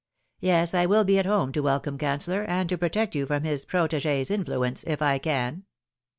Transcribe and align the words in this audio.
"Yes, 0.39 0.73
I 0.73 0.87
will 0.87 1.03
be 1.03 1.19
at 1.19 1.27
home 1.27 1.51
to 1.51 1.61
welcome 1.61 1.95
Canceller, 1.95 2.43
and 2.47 2.67
to 2.69 2.75
protect 2.79 3.13
you 3.13 3.27
from 3.27 3.43
his 3.43 3.65
protegee's 3.65 4.31
influence, 4.31 4.83
if 4.85 4.99
I 4.99 5.19
can." 5.19 5.65